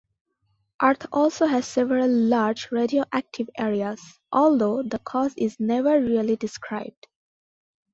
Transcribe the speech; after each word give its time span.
Earth 0.81 1.05
also 1.13 1.45
has 1.45 1.67
several 1.67 2.09
large 2.09 2.71
radioactive 2.71 3.47
areas, 3.55 4.19
although 4.31 4.81
the 4.81 4.97
cause 4.97 5.35
is 5.37 5.59
never 5.59 5.99
really 6.01 6.35
described. 6.35 7.05